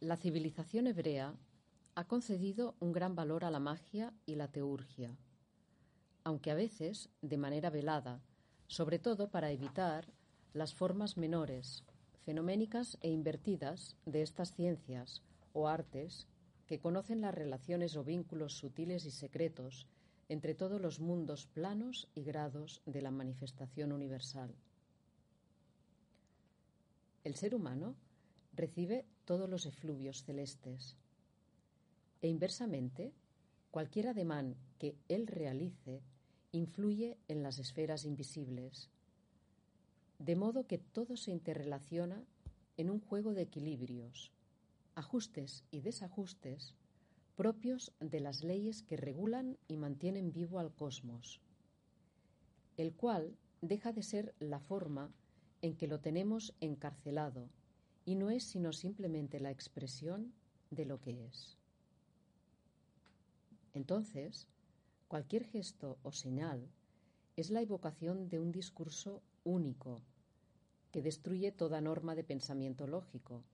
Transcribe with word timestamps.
La 0.00 0.16
civilización 0.16 0.86
hebrea 0.86 1.34
ha 1.96 2.04
concedido 2.06 2.76
un 2.78 2.92
gran 2.92 3.16
valor 3.16 3.44
a 3.44 3.50
la 3.50 3.58
magia 3.58 4.14
y 4.26 4.36
la 4.36 4.46
teurgia, 4.46 5.16
aunque 6.22 6.52
a 6.52 6.54
veces 6.54 7.10
de 7.20 7.36
manera 7.36 7.68
velada, 7.68 8.22
sobre 8.68 9.00
todo 9.00 9.28
para 9.28 9.50
evitar 9.50 10.06
las 10.52 10.72
formas 10.72 11.16
menores, 11.16 11.82
fenoménicas 12.24 12.96
e 13.00 13.10
invertidas 13.10 13.96
de 14.06 14.22
estas 14.22 14.54
ciencias 14.54 15.24
o 15.52 15.66
artes 15.66 16.28
que 16.68 16.78
conocen 16.78 17.20
las 17.20 17.34
relaciones 17.34 17.96
o 17.96 18.04
vínculos 18.04 18.52
sutiles 18.56 19.04
y 19.04 19.10
secretos 19.10 19.88
entre 20.28 20.54
todos 20.54 20.80
los 20.80 21.00
mundos 21.00 21.46
planos 21.46 22.08
y 22.14 22.22
grados 22.22 22.82
de 22.86 23.02
la 23.02 23.10
manifestación 23.10 23.90
universal. 23.90 24.54
El 27.24 27.34
ser 27.34 27.56
humano 27.56 27.96
recibe 28.52 29.04
todos 29.28 29.50
los 29.50 29.66
efluvios 29.66 30.24
celestes. 30.24 30.96
E 32.22 32.28
inversamente, 32.28 33.12
cualquier 33.70 34.08
ademán 34.08 34.56
que 34.78 34.96
él 35.06 35.26
realice 35.26 36.00
influye 36.50 37.18
en 37.28 37.42
las 37.42 37.58
esferas 37.58 38.06
invisibles, 38.06 38.88
de 40.18 40.34
modo 40.34 40.66
que 40.66 40.78
todo 40.78 41.18
se 41.18 41.30
interrelaciona 41.30 42.24
en 42.78 42.88
un 42.88 43.00
juego 43.00 43.34
de 43.34 43.42
equilibrios, 43.42 44.32
ajustes 44.94 45.62
y 45.70 45.82
desajustes 45.82 46.74
propios 47.36 47.92
de 48.00 48.20
las 48.20 48.42
leyes 48.42 48.82
que 48.82 48.96
regulan 48.96 49.58
y 49.68 49.76
mantienen 49.76 50.32
vivo 50.32 50.58
al 50.58 50.72
cosmos, 50.72 51.42
el 52.78 52.94
cual 52.94 53.36
deja 53.60 53.92
de 53.92 54.02
ser 54.02 54.34
la 54.38 54.58
forma 54.58 55.12
en 55.60 55.76
que 55.76 55.86
lo 55.86 56.00
tenemos 56.00 56.54
encarcelado 56.62 57.50
y 58.08 58.14
no 58.14 58.30
es 58.30 58.42
sino 58.42 58.72
simplemente 58.72 59.38
la 59.38 59.50
expresión 59.50 60.32
de 60.70 60.86
lo 60.86 60.98
que 60.98 61.26
es. 61.26 61.58
Entonces, 63.74 64.48
cualquier 65.08 65.44
gesto 65.44 65.98
o 66.02 66.10
señal 66.10 66.70
es 67.36 67.50
la 67.50 67.60
evocación 67.60 68.30
de 68.30 68.38
un 68.38 68.50
discurso 68.50 69.22
único 69.44 70.00
que 70.90 71.02
destruye 71.02 71.52
toda 71.52 71.82
norma 71.82 72.14
de 72.14 72.24
pensamiento 72.24 72.86
lógico, 72.86 73.44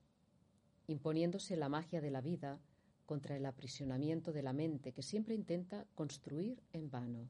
imponiéndose 0.87 1.57
la 1.57 1.67
magia 1.67 1.99
de 1.99 2.11
la 2.11 2.21
vida 2.21 2.57
contra 3.05 3.35
el 3.35 3.45
aprisionamiento 3.45 4.31
de 4.31 4.41
la 4.41 4.53
mente 4.53 4.93
que 4.93 5.03
siempre 5.03 5.35
intenta 5.35 5.85
construir 5.95 6.63
en 6.71 6.89
vano. 6.89 7.27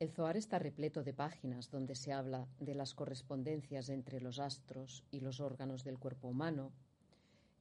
El 0.00 0.10
Zohar 0.10 0.36
está 0.36 0.58
repleto 0.58 1.04
de 1.04 1.14
páginas 1.14 1.70
donde 1.70 1.94
se 1.94 2.12
habla 2.12 2.48
de 2.58 2.74
las 2.74 2.94
correspondencias 2.94 3.88
entre 3.88 4.20
los 4.20 4.40
astros 4.40 5.04
y 5.12 5.20
los 5.20 5.38
órganos 5.38 5.84
del 5.84 5.98
cuerpo 5.98 6.28
humano, 6.28 6.72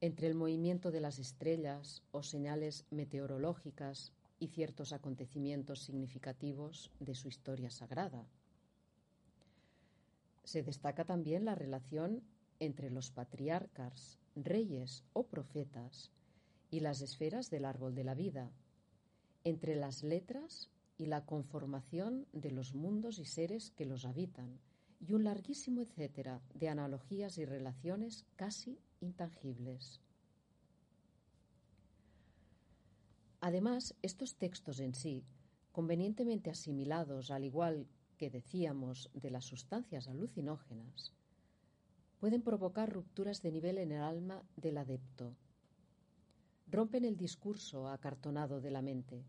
entre 0.02 0.28
el 0.28 0.36
movimiento 0.36 0.92
de 0.92 1.00
las 1.00 1.20
estrellas 1.20 2.02
o 2.12 2.24
señales 2.24 2.86
meteorológicas 2.90 4.12
y 4.40 4.48
ciertos 4.48 4.94
acontecimientos 4.94 5.84
significativos 5.84 6.92
de 7.00 7.14
su 7.14 7.28
historia 7.28 7.70
sagrada. 7.70 8.28
Se 10.44 10.64
destaca 10.64 11.06
también 11.06 11.46
la 11.46 11.56
relación 11.56 12.24
entre 12.60 12.90
los 12.90 13.12
patriarcas, 13.12 14.18
reyes 14.36 15.06
o 15.14 15.28
profetas 15.28 16.12
y 16.72 16.80
las 16.80 17.02
esferas 17.02 17.52
del 17.52 17.66
árbol 17.66 17.94
de 17.94 18.04
la 18.04 18.16
vida, 18.16 18.52
entre 19.44 19.76
las 19.76 20.04
letras 20.04 20.73
y 21.04 21.06
la 21.06 21.26
conformación 21.26 22.26
de 22.32 22.50
los 22.52 22.74
mundos 22.74 23.20
y 23.20 23.26
seres 23.26 23.72
que 23.72 23.86
los 23.86 24.06
habitan, 24.06 24.60
y 25.06 25.12
un 25.12 25.26
larguísimo 25.26 25.82
etcétera 25.82 26.42
de 26.54 26.70
analogías 26.70 27.38
y 27.38 27.44
relaciones 27.44 28.26
casi 28.38 28.80
intangibles. 29.02 30.00
Además, 33.42 33.96
estos 34.02 34.36
textos 34.36 34.80
en 34.80 34.96
sí, 34.96 35.26
convenientemente 35.74 36.50
asimilados 36.50 37.30
al 37.30 37.44
igual 37.44 37.86
que 38.18 38.30
decíamos 38.30 39.10
de 39.14 39.30
las 39.30 39.44
sustancias 39.44 40.08
alucinógenas, 40.08 41.12
pueden 42.22 42.42
provocar 42.42 42.90
rupturas 42.90 43.42
de 43.42 43.52
nivel 43.52 43.78
en 43.78 43.92
el 43.92 44.02
alma 44.02 44.42
del 44.56 44.78
adepto. 44.78 45.36
Rompen 46.72 47.04
el 47.04 47.18
discurso 47.18 47.90
acartonado 47.90 48.62
de 48.62 48.72
la 48.72 48.82
mente, 48.82 49.26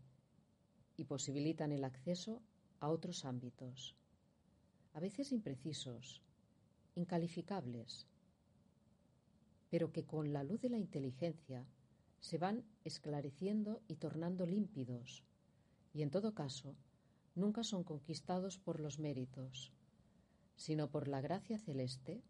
y 0.97 1.05
posibilitan 1.05 1.71
el 1.71 1.83
acceso 1.83 2.41
a 2.79 2.89
otros 2.89 3.25
ámbitos, 3.25 3.95
a 4.93 4.99
veces 4.99 5.31
imprecisos, 5.31 6.21
incalificables, 6.95 8.07
pero 9.69 9.91
que 9.91 10.05
con 10.05 10.31
la 10.31 10.43
luz 10.43 10.61
de 10.61 10.69
la 10.69 10.77
inteligencia 10.77 11.65
se 12.19 12.37
van 12.37 12.63
esclareciendo 12.83 13.81
y 13.87 13.95
tornando 13.95 14.45
límpidos, 14.45 15.23
y 15.93 16.01
en 16.01 16.11
todo 16.11 16.33
caso 16.33 16.75
nunca 17.35 17.63
son 17.63 17.83
conquistados 17.83 18.57
por 18.57 18.79
los 18.79 18.99
méritos, 18.99 19.73
sino 20.55 20.89
por 20.89 21.07
la 21.07 21.21
gracia 21.21 21.59
celeste 21.59 22.23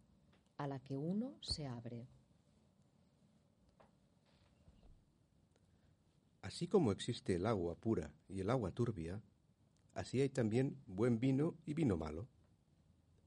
a 0.58 0.68
la 0.68 0.80
que 0.80 0.98
uno 0.98 1.38
se 1.42 1.68
abre. 1.68 2.08
Así 6.45 6.67
como 6.67 6.91
existe 6.91 7.33
el 7.33 7.47
agua 7.47 7.73
pura 7.73 8.13
y 8.29 8.39
el 8.39 8.51
agua 8.51 8.69
turbia, 8.69 9.19
así 9.95 10.22
hay 10.22 10.29
también 10.29 10.78
buen 10.85 11.19
vino 11.19 11.56
y 11.66 11.73
vino 11.73 11.97
malo. 11.97 12.28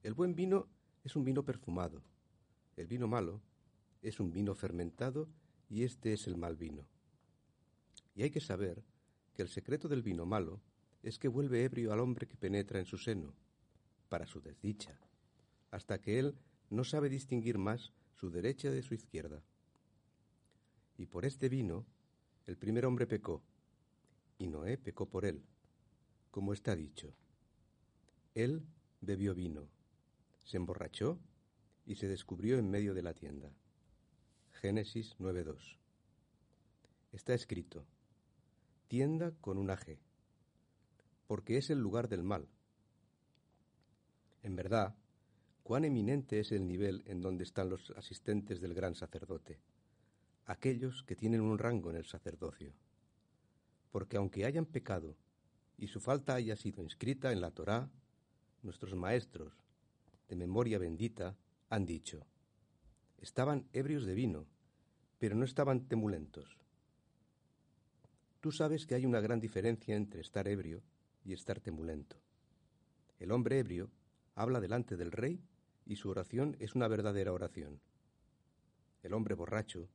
El 0.04 0.14
buen 0.14 0.36
vino 0.36 0.68
es 1.02 1.16
un 1.16 1.24
vino 1.24 1.44
perfumado, 1.44 2.00
el 2.76 2.86
vino 2.86 3.08
malo 3.08 3.42
es 4.02 4.20
un 4.20 4.32
vino 4.32 4.54
fermentado 4.54 5.28
y 5.68 5.82
este 5.82 6.12
es 6.12 6.28
el 6.28 6.36
mal 6.36 6.54
vino. 6.54 6.86
Y 8.14 8.22
hay 8.22 8.30
que 8.30 8.40
saber 8.40 8.84
que 9.34 9.42
el 9.42 9.48
secreto 9.48 9.88
del 9.88 10.02
vino 10.02 10.24
malo 10.24 10.60
es 11.02 11.18
que 11.18 11.26
vuelve 11.26 11.64
ebrio 11.64 11.92
al 11.92 11.98
hombre 11.98 12.28
que 12.28 12.36
penetra 12.36 12.78
en 12.78 12.86
su 12.86 12.98
seno, 12.98 13.34
para 14.08 14.28
su 14.28 14.40
desdicha, 14.40 14.96
hasta 15.72 16.00
que 16.00 16.20
él 16.20 16.36
no 16.70 16.84
sabe 16.84 17.08
distinguir 17.08 17.58
más 17.58 17.92
su 18.14 18.30
derecha 18.30 18.70
de 18.70 18.82
su 18.84 18.94
izquierda. 18.94 19.42
Y 20.96 21.06
por 21.06 21.24
este 21.24 21.48
vino 21.48 21.84
el 22.48 22.56
primer 22.56 22.86
hombre 22.86 23.06
pecó, 23.06 23.42
y 24.38 24.48
Noé 24.48 24.78
pecó 24.78 25.04
por 25.04 25.26
él, 25.26 25.44
como 26.30 26.54
está 26.54 26.74
dicho. 26.74 27.12
Él 28.34 28.64
bebió 29.02 29.34
vino, 29.34 29.68
se 30.44 30.56
emborrachó 30.56 31.20
y 31.84 31.96
se 31.96 32.08
descubrió 32.08 32.58
en 32.58 32.70
medio 32.70 32.94
de 32.94 33.02
la 33.02 33.12
tienda. 33.12 33.52
Génesis 34.50 35.14
9.2. 35.18 35.76
Está 37.12 37.34
escrito, 37.34 37.84
tienda 38.86 39.32
con 39.42 39.58
una 39.58 39.76
G, 39.76 39.98
porque 41.26 41.58
es 41.58 41.68
el 41.68 41.80
lugar 41.80 42.08
del 42.08 42.22
mal. 42.22 42.48
En 44.42 44.56
verdad, 44.56 44.96
cuán 45.64 45.84
eminente 45.84 46.40
es 46.40 46.50
el 46.52 46.66
nivel 46.66 47.02
en 47.04 47.20
donde 47.20 47.44
están 47.44 47.68
los 47.68 47.90
asistentes 47.90 48.62
del 48.62 48.72
gran 48.72 48.94
sacerdote 48.94 49.60
aquellos 50.48 51.02
que 51.02 51.14
tienen 51.14 51.42
un 51.42 51.58
rango 51.58 51.90
en 51.90 51.96
el 51.96 52.06
sacerdocio. 52.06 52.72
Porque 53.90 54.16
aunque 54.16 54.46
hayan 54.46 54.64
pecado 54.64 55.14
y 55.76 55.88
su 55.88 56.00
falta 56.00 56.34
haya 56.34 56.56
sido 56.56 56.82
inscrita 56.82 57.32
en 57.32 57.42
la 57.42 57.50
Torá, 57.50 57.90
nuestros 58.62 58.94
maestros, 58.94 59.52
de 60.26 60.36
memoria 60.36 60.78
bendita, 60.78 61.36
han 61.68 61.84
dicho, 61.84 62.26
estaban 63.18 63.68
ebrios 63.74 64.06
de 64.06 64.14
vino, 64.14 64.46
pero 65.18 65.36
no 65.36 65.44
estaban 65.44 65.86
temulentos. 65.86 66.58
Tú 68.40 68.50
sabes 68.50 68.86
que 68.86 68.94
hay 68.94 69.04
una 69.04 69.20
gran 69.20 69.40
diferencia 69.40 69.96
entre 69.96 70.22
estar 70.22 70.48
ebrio 70.48 70.82
y 71.24 71.34
estar 71.34 71.60
temulento. 71.60 72.16
El 73.18 73.32
hombre 73.32 73.58
ebrio 73.58 73.90
habla 74.34 74.60
delante 74.60 74.96
del 74.96 75.12
rey 75.12 75.42
y 75.84 75.96
su 75.96 76.08
oración 76.08 76.56
es 76.58 76.74
una 76.74 76.88
verdadera 76.88 77.34
oración. 77.34 77.80
El 79.02 79.12
hombre 79.12 79.34
borracho 79.34 79.90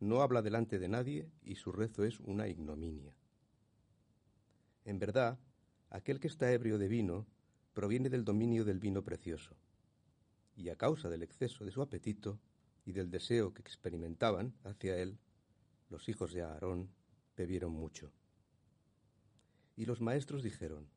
no 0.00 0.20
habla 0.20 0.42
delante 0.42 0.78
de 0.78 0.88
nadie 0.88 1.30
y 1.42 1.56
su 1.56 1.72
rezo 1.72 2.04
es 2.04 2.20
una 2.20 2.48
ignominia. 2.48 3.14
En 4.84 4.98
verdad, 4.98 5.38
aquel 5.90 6.20
que 6.20 6.28
está 6.28 6.52
ebrio 6.52 6.78
de 6.78 6.88
vino 6.88 7.26
proviene 7.72 8.10
del 8.10 8.24
dominio 8.24 8.64
del 8.64 8.78
vino 8.78 9.02
precioso, 9.02 9.56
y 10.54 10.68
a 10.68 10.76
causa 10.76 11.08
del 11.08 11.22
exceso 11.22 11.64
de 11.64 11.70
su 11.70 11.82
apetito 11.82 12.38
y 12.84 12.92
del 12.92 13.10
deseo 13.10 13.52
que 13.52 13.62
experimentaban 13.62 14.54
hacia 14.64 14.96
él, 14.98 15.18
los 15.88 16.08
hijos 16.08 16.32
de 16.32 16.42
Aarón 16.42 16.90
bebieron 17.36 17.72
mucho. 17.72 18.12
Y 19.76 19.86
los 19.86 20.00
maestros 20.00 20.42
dijeron, 20.42 20.88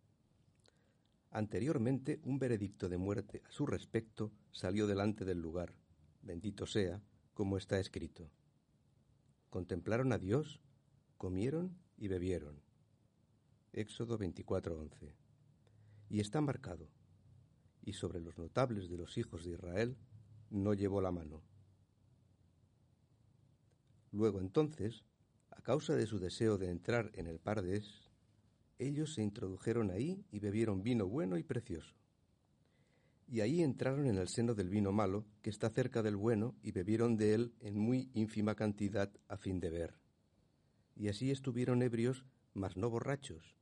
Anteriormente 1.31 2.19
un 2.23 2.39
veredicto 2.39 2.89
de 2.89 2.97
muerte 2.97 3.43
a 3.47 3.51
su 3.51 3.65
respecto 3.65 4.31
salió 4.51 4.87
delante 4.87 5.25
del 5.25 5.39
lugar, 5.39 5.73
bendito 6.21 6.65
sea, 6.65 7.01
como 7.33 7.57
está 7.57 7.79
escrito 7.79 8.31
contemplaron 9.49 10.13
a 10.13 10.17
Dios, 10.17 10.61
comieron 11.17 11.77
y 11.97 12.07
bebieron. 12.07 12.61
Éxodo 13.73 14.17
24:11. 14.17 15.13
Y 16.09 16.19
está 16.19 16.41
marcado, 16.41 16.89
y 17.83 17.93
sobre 17.93 18.19
los 18.19 18.37
notables 18.37 18.89
de 18.89 18.97
los 18.97 19.17
hijos 19.17 19.43
de 19.43 19.51
Israel 19.51 19.97
no 20.49 20.73
llevó 20.73 21.01
la 21.01 21.11
mano. 21.11 21.43
Luego 24.11 24.39
entonces, 24.39 25.03
a 25.51 25.61
causa 25.61 25.95
de 25.95 26.07
su 26.07 26.19
deseo 26.19 26.57
de 26.57 26.71
entrar 26.71 27.11
en 27.13 27.27
el 27.27 27.39
Pardes, 27.39 28.09
ellos 28.79 29.13
se 29.13 29.21
introdujeron 29.21 29.91
ahí 29.91 30.25
y 30.31 30.39
bebieron 30.39 30.81
vino 30.81 31.05
bueno 31.05 31.37
y 31.37 31.43
precioso. 31.43 31.93
Y 33.31 33.41
ahí 33.41 33.61
entraron 33.61 34.07
en 34.07 34.17
el 34.17 34.27
seno 34.27 34.55
del 34.55 34.69
vino 34.69 34.91
malo, 34.91 35.23
que 35.43 35.51
está 35.51 35.69
cerca 35.69 36.01
del 36.01 36.15
bueno, 36.15 36.55
y 36.63 36.71
bebieron 36.71 37.15
de 37.15 37.35
él 37.35 37.53
en 37.59 37.77
muy 37.77 38.09
ínfima 38.15 38.55
cantidad 38.55 39.11
a 39.27 39.37
fin 39.37 39.59
de 39.59 39.69
ver. 39.69 39.99
Y 40.95 41.09
así 41.09 41.29
estuvieron 41.29 41.83
ebrios, 41.83 42.25
mas 42.55 42.75
no 42.75 42.89
borrachos, 42.89 43.55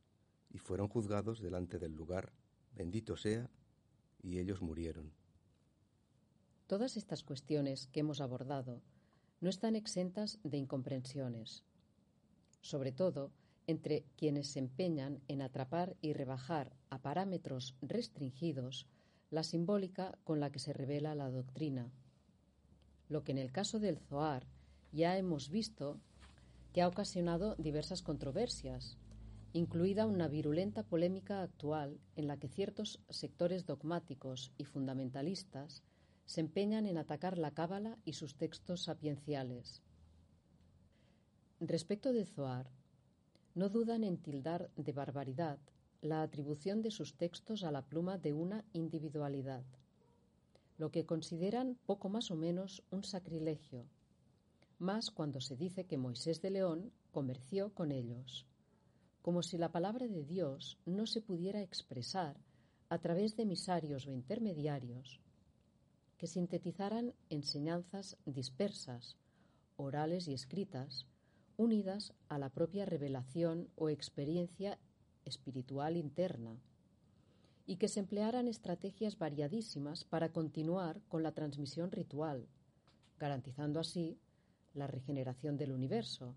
y 0.49 0.57
fueron 0.57 0.87
juzgados 0.87 1.41
delante 1.41 1.79
del 1.79 1.91
lugar, 1.91 2.31
bendito 2.71 3.17
sea, 3.17 3.49
y 4.23 4.39
ellos 4.39 4.61
murieron. 4.61 5.11
Todas 6.65 6.95
estas 6.95 7.23
cuestiones 7.23 7.87
que 7.87 7.99
hemos 7.99 8.21
abordado 8.21 8.81
no 9.41 9.49
están 9.49 9.75
exentas 9.75 10.39
de 10.43 10.57
incomprensiones. 10.57 11.65
Sobre 12.61 12.93
todo, 12.93 13.33
entre 13.67 14.05
quienes 14.15 14.47
se 14.47 14.59
empeñan 14.59 15.21
en 15.27 15.41
atrapar 15.41 15.97
y 16.01 16.13
rebajar 16.13 16.73
a 16.89 17.01
parámetros 17.01 17.75
restringidos 17.81 18.87
la 19.29 19.43
simbólica 19.43 20.17
con 20.23 20.39
la 20.39 20.51
que 20.51 20.59
se 20.59 20.73
revela 20.73 21.15
la 21.15 21.29
doctrina. 21.29 21.91
Lo 23.09 23.23
que 23.23 23.31
en 23.31 23.37
el 23.37 23.51
caso 23.51 23.79
del 23.79 23.97
Zohar 23.97 24.47
ya 24.91 25.17
hemos 25.17 25.49
visto 25.49 25.99
que 26.73 26.81
ha 26.81 26.87
ocasionado 26.87 27.55
diversas 27.55 28.01
controversias, 28.01 28.97
incluida 29.53 30.05
una 30.05 30.27
virulenta 30.27 30.83
polémica 30.83 31.41
actual 31.41 31.99
en 32.15 32.27
la 32.27 32.37
que 32.37 32.47
ciertos 32.47 33.01
sectores 33.09 33.65
dogmáticos 33.65 34.51
y 34.57 34.65
fundamentalistas 34.65 35.83
se 36.25 36.41
empeñan 36.41 36.85
en 36.85 36.97
atacar 36.97 37.37
la 37.37 37.51
Cábala 37.51 37.97
y 38.05 38.13
sus 38.13 38.35
textos 38.35 38.83
sapienciales. 38.83 39.81
Respecto 41.59 42.13
del 42.13 42.27
Zohar, 42.27 42.69
no 43.55 43.69
dudan 43.69 44.03
en 44.03 44.17
tildar 44.17 44.69
de 44.75 44.91
barbaridad 44.91 45.57
la 46.01 46.21
atribución 46.21 46.81
de 46.81 46.91
sus 46.91 47.15
textos 47.15 47.63
a 47.63 47.71
la 47.71 47.81
pluma 47.81 48.17
de 48.17 48.33
una 48.33 48.63
individualidad, 48.73 49.63
lo 50.77 50.91
que 50.91 51.05
consideran 51.05 51.77
poco 51.85 52.09
más 52.09 52.29
o 52.31 52.35
menos 52.35 52.83
un 52.91 53.03
sacrilegio, 53.03 53.85
más 54.79 55.09
cuando 55.09 55.41
se 55.41 55.55
dice 55.55 55.85
que 55.85 55.97
Moisés 55.97 56.41
de 56.41 56.51
León 56.51 56.91
comerció 57.11 57.73
con 57.73 57.91
ellos, 57.91 58.45
como 59.21 59.41
si 59.41 59.57
la 59.57 59.71
palabra 59.71 60.07
de 60.07 60.23
Dios 60.23 60.77
no 60.85 61.07
se 61.07 61.21
pudiera 61.21 61.61
expresar 61.61 62.37
a 62.89 62.99
través 62.99 63.35
de 63.35 63.43
emisarios 63.43 64.07
o 64.07 64.11
intermediarios 64.11 65.19
que 66.17 66.27
sintetizaran 66.27 67.13
enseñanzas 67.29 68.17
dispersas, 68.25 69.17
orales 69.75 70.27
y 70.27 70.33
escritas, 70.33 71.05
unidas 71.57 72.13
a 72.27 72.37
la 72.39 72.49
propia 72.49 72.85
revelación 72.85 73.69
o 73.75 73.89
experiencia 73.89 74.79
espiritual 75.27 75.97
interna, 75.97 76.59
y 77.65 77.75
que 77.75 77.89
se 77.89 77.99
emplearan 77.99 78.47
estrategias 78.47 79.17
variadísimas 79.17 80.05
para 80.05 80.31
continuar 80.31 81.01
con 81.09 81.21
la 81.21 81.33
transmisión 81.33 81.91
ritual, 81.91 82.47
garantizando 83.19 83.79
así 83.79 84.17
la 84.73 84.87
regeneración 84.87 85.57
del 85.57 85.73
universo. 85.73 86.33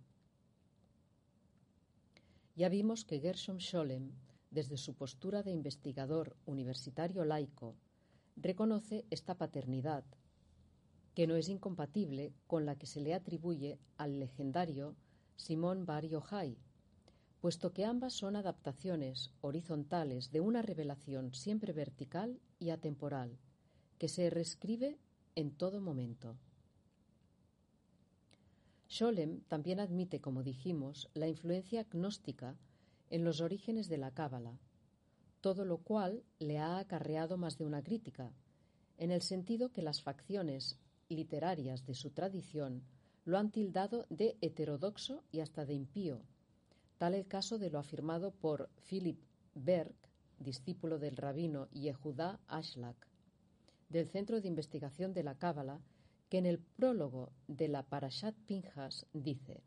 Ya 2.56 2.68
vimos 2.68 3.04
que 3.04 3.20
Gershom 3.20 3.58
Scholem, 3.58 4.10
desde 4.50 4.76
su 4.76 4.94
postura 4.94 5.42
de 5.42 5.52
investigador 5.52 6.36
universitario 6.46 7.24
laico, 7.24 7.76
reconoce 8.36 9.04
esta 9.10 9.36
paternidad, 9.36 10.04
que 11.14 11.26
no 11.26 11.36
es 11.36 11.48
incompatible 11.48 12.32
con 12.46 12.66
la 12.66 12.76
que 12.76 12.86
se 12.86 13.00
le 13.00 13.14
atribuye 13.14 13.78
al 13.96 14.18
legendario 14.18 14.96
Simón 15.36 15.86
Bar 15.86 16.06
Yochai, 16.06 16.56
puesto 17.40 17.72
que 17.72 17.84
ambas 17.84 18.12
son 18.12 18.36
adaptaciones 18.36 19.32
horizontales 19.40 20.30
de 20.30 20.40
una 20.40 20.62
revelación 20.62 21.32
siempre 21.32 21.72
vertical 21.72 22.38
y 22.58 22.70
atemporal, 22.70 23.38
que 23.98 24.08
se 24.08 24.28
reescribe 24.28 24.98
en 25.34 25.50
todo 25.50 25.80
momento. 25.80 26.36
Scholem 28.90 29.40
también 29.42 29.80
admite, 29.80 30.20
como 30.20 30.42
dijimos, 30.42 31.08
la 31.14 31.28
influencia 31.28 31.84
gnóstica 31.84 32.56
en 33.08 33.24
los 33.24 33.40
orígenes 33.40 33.88
de 33.88 33.98
la 33.98 34.10
Cábala, 34.10 34.58
todo 35.40 35.64
lo 35.64 35.78
cual 35.78 36.22
le 36.38 36.58
ha 36.58 36.78
acarreado 36.78 37.38
más 37.38 37.56
de 37.56 37.64
una 37.64 37.82
crítica, 37.82 38.32
en 38.98 39.10
el 39.10 39.22
sentido 39.22 39.72
que 39.72 39.80
las 39.80 40.02
facciones 40.02 40.78
literarias 41.08 41.86
de 41.86 41.94
su 41.94 42.10
tradición 42.10 42.82
lo 43.24 43.38
han 43.38 43.50
tildado 43.50 44.06
de 44.10 44.36
heterodoxo 44.40 45.24
y 45.32 45.40
hasta 45.40 45.64
de 45.64 45.74
impío, 45.74 46.22
tal 47.00 47.14
el 47.14 47.26
caso 47.26 47.58
de 47.58 47.70
lo 47.70 47.78
afirmado 47.78 48.30
por 48.30 48.68
Philip 48.86 49.18
Berg, 49.54 49.94
discípulo 50.38 50.98
del 50.98 51.16
rabino 51.16 51.66
Yehudá 51.70 52.38
Ashlak, 52.46 53.08
del 53.88 54.06
Centro 54.06 54.42
de 54.42 54.48
Investigación 54.48 55.14
de 55.14 55.22
la 55.22 55.34
Cábala, 55.34 55.80
que 56.28 56.36
en 56.36 56.44
el 56.44 56.58
prólogo 56.58 57.32
de 57.48 57.68
la 57.68 57.84
Parashat 57.84 58.34
Pinjas 58.44 59.06
dice 59.14 59.62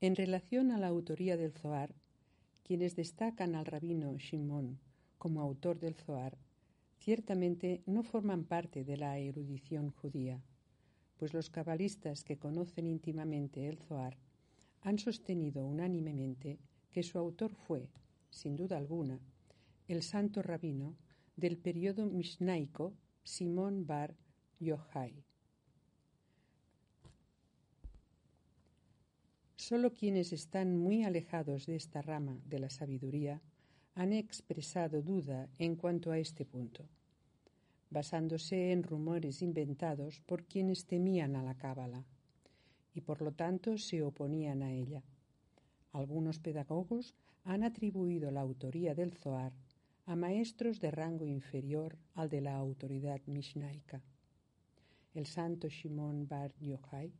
En 0.00 0.16
relación 0.16 0.72
a 0.72 0.78
la 0.78 0.88
autoría 0.88 1.36
del 1.36 1.52
Zohar, 1.52 1.94
quienes 2.64 2.96
destacan 2.96 3.54
al 3.54 3.66
rabino 3.66 4.18
Shimon 4.18 4.80
como 5.16 5.42
autor 5.42 5.78
del 5.78 5.94
Zohar 5.94 6.36
ciertamente 6.98 7.82
no 7.86 8.02
forman 8.02 8.42
parte 8.42 8.82
de 8.82 8.96
la 8.96 9.16
erudición 9.16 9.92
judía, 9.92 10.42
pues 11.18 11.34
los 11.34 11.50
cabalistas 11.50 12.24
que 12.24 12.38
conocen 12.38 12.86
íntimamente 12.86 13.68
el 13.68 13.78
Zohar 13.78 14.16
han 14.80 14.98
sostenido 14.98 15.64
unánimemente 15.64 16.58
que 16.90 17.02
su 17.02 17.18
autor 17.18 17.52
fue, 17.54 17.88
sin 18.30 18.56
duda 18.56 18.78
alguna, 18.78 19.20
el 19.88 20.02
santo 20.02 20.42
rabino 20.42 20.96
del 21.36 21.58
periodo 21.58 22.06
mishnaico 22.06 22.94
Simón 23.24 23.86
Bar 23.86 24.14
Yochai. 24.60 25.24
Solo 29.56 29.92
quienes 29.92 30.32
están 30.32 30.78
muy 30.78 31.02
alejados 31.02 31.66
de 31.66 31.76
esta 31.76 32.00
rama 32.00 32.40
de 32.46 32.60
la 32.60 32.70
sabiduría 32.70 33.42
han 33.94 34.12
expresado 34.12 35.02
duda 35.02 35.48
en 35.58 35.74
cuanto 35.74 36.12
a 36.12 36.18
este 36.18 36.44
punto 36.44 36.88
basándose 37.90 38.72
en 38.72 38.82
rumores 38.82 39.42
inventados 39.42 40.20
por 40.20 40.44
quienes 40.44 40.86
temían 40.86 41.36
a 41.36 41.42
la 41.42 41.54
cábala 41.54 42.04
y 42.94 43.00
por 43.00 43.22
lo 43.22 43.32
tanto 43.32 43.78
se 43.78 44.02
oponían 44.02 44.62
a 44.62 44.72
ella. 44.72 45.02
Algunos 45.92 46.38
pedagogos 46.38 47.14
han 47.44 47.62
atribuido 47.64 48.30
la 48.30 48.40
autoría 48.40 48.94
del 48.94 49.12
Zohar 49.12 49.52
a 50.06 50.16
maestros 50.16 50.80
de 50.80 50.90
rango 50.90 51.26
inferior 51.26 51.98
al 52.14 52.28
de 52.28 52.40
la 52.40 52.56
autoridad 52.56 53.20
mishnaica. 53.26 54.02
El 55.14 55.26
santo 55.26 55.68
Shimon 55.68 56.26
Bar 56.26 56.52
Yochai 56.60 57.12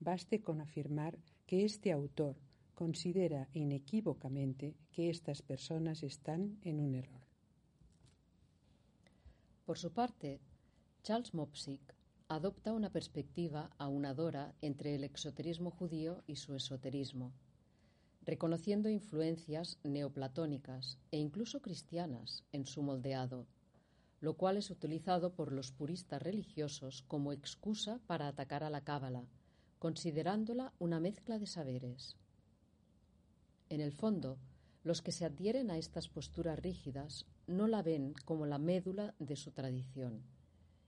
baste 0.00 0.40
con 0.40 0.60
afirmar 0.60 1.18
que 1.46 1.64
este 1.64 1.92
autor 1.92 2.36
considera 2.74 3.48
inequívocamente 3.52 4.74
que 4.90 5.10
estas 5.10 5.42
personas 5.42 6.02
están 6.02 6.58
en 6.62 6.80
un 6.80 6.94
error. 6.94 7.29
Por 9.64 9.78
su 9.78 9.92
parte, 9.92 10.40
Charles 11.02 11.34
Mopsic 11.34 11.94
adopta 12.28 12.72
una 12.72 12.90
perspectiva 12.90 13.70
aunadora 13.78 14.54
entre 14.60 14.94
el 14.94 15.04
exoterismo 15.04 15.70
judío 15.70 16.22
y 16.26 16.36
su 16.36 16.54
esoterismo, 16.54 17.32
reconociendo 18.22 18.88
influencias 18.88 19.78
neoplatónicas 19.82 20.98
e 21.10 21.18
incluso 21.18 21.60
cristianas 21.60 22.44
en 22.52 22.66
su 22.66 22.82
moldeado, 22.82 23.46
lo 24.20 24.34
cual 24.34 24.58
es 24.58 24.70
utilizado 24.70 25.34
por 25.34 25.52
los 25.52 25.72
puristas 25.72 26.22
religiosos 26.22 27.02
como 27.08 27.32
excusa 27.32 28.00
para 28.06 28.28
atacar 28.28 28.62
a 28.62 28.70
la 28.70 28.82
cábala, 28.82 29.24
considerándola 29.78 30.72
una 30.78 31.00
mezcla 31.00 31.38
de 31.38 31.46
saberes. 31.46 32.16
En 33.70 33.80
el 33.80 33.92
fondo, 33.92 34.38
los 34.84 35.00
que 35.02 35.12
se 35.12 35.24
adhieren 35.24 35.70
a 35.70 35.78
estas 35.78 36.08
posturas 36.08 36.58
rígidas 36.58 37.26
no 37.50 37.66
la 37.66 37.82
ven 37.82 38.14
como 38.24 38.46
la 38.46 38.58
médula 38.58 39.12
de 39.18 39.34
su 39.34 39.50
tradición 39.50 40.22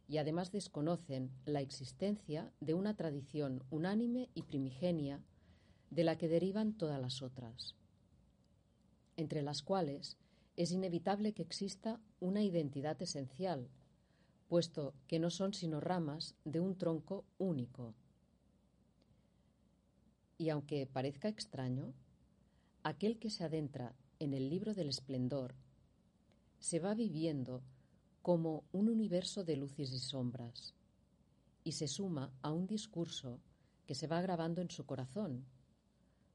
y 0.08 0.18
además 0.18 0.52
desconocen 0.52 1.32
la 1.44 1.60
existencia 1.60 2.52
de 2.60 2.74
una 2.74 2.94
tradición 2.94 3.64
unánime 3.70 4.30
y 4.34 4.42
primigenia 4.42 5.20
de 5.90 6.04
la 6.04 6.16
que 6.16 6.28
derivan 6.28 6.72
todas 6.72 7.00
las 7.00 7.20
otras, 7.20 7.74
entre 9.16 9.42
las 9.42 9.62
cuales 9.62 10.16
es 10.56 10.70
inevitable 10.70 11.32
que 11.32 11.42
exista 11.42 12.00
una 12.20 12.42
identidad 12.44 13.00
esencial, 13.02 13.68
puesto 14.48 14.94
que 15.08 15.18
no 15.18 15.30
son 15.30 15.54
sino 15.54 15.80
ramas 15.80 16.36
de 16.44 16.60
un 16.60 16.76
tronco 16.76 17.24
único. 17.38 17.94
Y 20.38 20.50
aunque 20.50 20.86
parezca 20.86 21.28
extraño, 21.28 21.92
aquel 22.84 23.18
que 23.18 23.30
se 23.30 23.42
adentra 23.42 23.96
en 24.20 24.32
el 24.32 24.48
libro 24.48 24.74
del 24.74 24.88
esplendor 24.88 25.54
se 26.62 26.78
va 26.78 26.94
viviendo 26.94 27.60
como 28.22 28.62
un 28.70 28.88
universo 28.88 29.42
de 29.42 29.56
luces 29.56 29.92
y 29.92 29.98
sombras, 29.98 30.76
y 31.64 31.72
se 31.72 31.88
suma 31.88 32.32
a 32.40 32.52
un 32.52 32.68
discurso 32.68 33.40
que 33.84 33.96
se 33.96 34.06
va 34.06 34.22
grabando 34.22 34.62
en 34.62 34.70
su 34.70 34.86
corazón, 34.86 35.44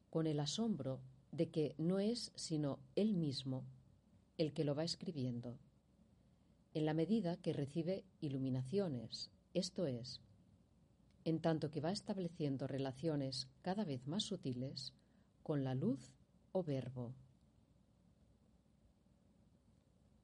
con 0.09 0.27
el 0.27 0.41
asombro 0.41 0.99
de 1.31 1.49
que 1.49 1.75
no 1.77 1.99
es 1.99 2.33
sino 2.35 2.79
él 2.95 3.13
mismo 3.13 3.63
el 4.37 4.51
que 4.51 4.65
lo 4.65 4.75
va 4.75 4.83
escribiendo, 4.83 5.57
en 6.73 6.85
la 6.85 6.93
medida 6.93 7.37
que 7.37 7.53
recibe 7.53 8.03
iluminaciones, 8.19 9.31
esto 9.53 9.87
es, 9.87 10.19
en 11.23 11.39
tanto 11.39 11.71
que 11.71 11.79
va 11.79 11.91
estableciendo 11.91 12.67
relaciones 12.67 13.47
cada 13.61 13.85
vez 13.85 14.05
más 14.07 14.23
sutiles 14.23 14.93
con 15.41 15.63
la 15.63 15.73
luz 15.73 16.13
o 16.51 16.63
verbo. 16.63 17.15